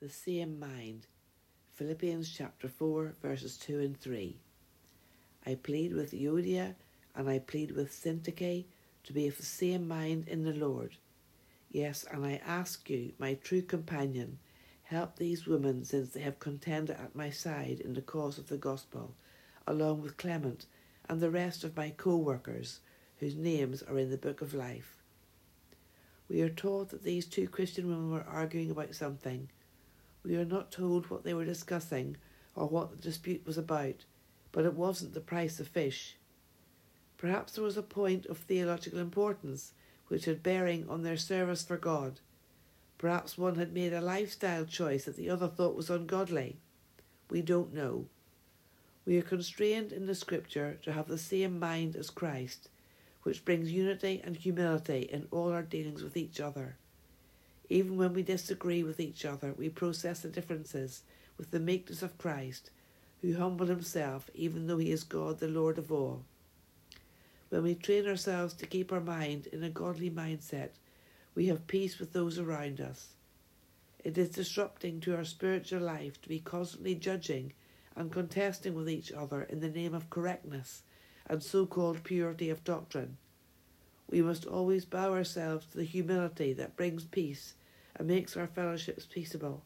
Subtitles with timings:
[0.00, 1.06] the same mind.
[1.74, 4.34] Philippians chapter 4, verses 2 and 3.
[5.44, 6.74] I plead with Euodia
[7.14, 8.64] and I plead with Syntyche
[9.04, 10.96] to be of the same mind in the Lord.
[11.70, 14.38] Yes, and I ask you, my true companion,
[14.84, 18.56] help these women since they have contended at my side in the cause of the
[18.56, 19.14] gospel,
[19.66, 20.64] along with Clement
[21.10, 22.80] and the rest of my co workers,
[23.18, 24.96] whose names are in the book of life.
[26.26, 29.50] We are told that these two Christian women were arguing about something.
[30.22, 32.16] We are not told what they were discussing
[32.54, 34.04] or what the dispute was about,
[34.52, 36.16] but it wasn't the price of fish.
[37.16, 39.72] Perhaps there was a point of theological importance
[40.08, 42.20] which had bearing on their service for God.
[42.98, 46.58] Perhaps one had made a lifestyle choice that the other thought was ungodly.
[47.30, 48.06] We don't know.
[49.06, 52.68] We are constrained in the Scripture to have the same mind as Christ,
[53.22, 56.76] which brings unity and humility in all our dealings with each other.
[57.72, 61.02] Even when we disagree with each other, we process the differences
[61.38, 62.70] with the meekness of Christ,
[63.22, 66.24] who humbled himself even though he is God, the Lord of all.
[67.48, 70.70] When we train ourselves to keep our mind in a godly mindset,
[71.36, 73.14] we have peace with those around us.
[74.02, 77.52] It is disrupting to our spiritual life to be constantly judging
[77.94, 80.82] and contesting with each other in the name of correctness
[81.28, 83.16] and so called purity of doctrine.
[84.08, 87.54] We must always bow ourselves to the humility that brings peace
[88.00, 89.62] and makes our fellowships peaceable.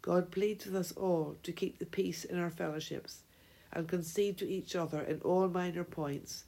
[0.00, 3.18] God pleads with us all to keep the peace in our fellowships
[3.70, 6.44] and concede to each other in all minor points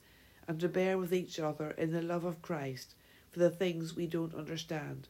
[0.47, 2.95] and to bear with each other in the love of Christ
[3.29, 5.07] for the things we don't understand.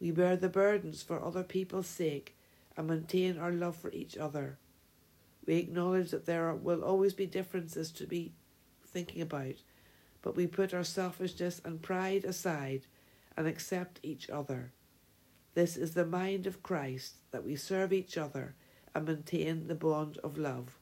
[0.00, 2.34] We bear the burdens for other people's sake
[2.78, 4.56] and maintain our love for each other.
[5.44, 8.32] We acknowledge that there will always be differences to be
[8.86, 9.56] thinking about,
[10.22, 12.86] but we put our selfishness and pride aside
[13.36, 14.72] and accept each other.
[15.54, 18.54] This is the mind of Christ that we serve each other
[18.94, 20.79] and maintain the bond of love.